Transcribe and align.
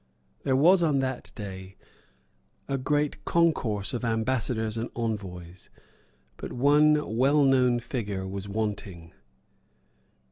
There 0.41 0.55
was 0.55 0.81
on 0.81 0.97
that 1.01 1.31
day 1.35 1.75
a 2.67 2.79
great 2.79 3.23
concourse 3.23 3.93
of 3.93 4.03
ambassadors 4.03 4.75
and 4.75 4.89
envoys; 4.95 5.69
but 6.37 6.51
one 6.51 7.15
well 7.17 7.43
known 7.43 7.79
figure 7.79 8.27
was 8.27 8.49
wanting. 8.49 9.13